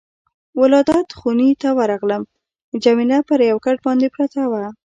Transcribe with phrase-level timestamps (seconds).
[0.61, 2.23] ولادت خونې ته ورغلم،
[2.83, 4.65] جميله پر یو کټ باندې پرته وه.